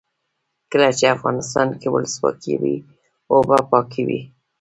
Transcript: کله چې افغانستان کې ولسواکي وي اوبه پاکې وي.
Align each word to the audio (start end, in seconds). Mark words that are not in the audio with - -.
کله 0.71 0.89
چې 0.97 1.05
افغانستان 1.15 1.69
کې 1.79 1.87
ولسواکي 1.91 2.55
وي 2.61 2.75
اوبه 3.33 3.57
پاکې 3.71 4.01
وي. 4.07 4.21